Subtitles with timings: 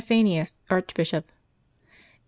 [0.01, 1.27] EPIPHANIUS, Archbishop.
[1.27, 1.33] [t.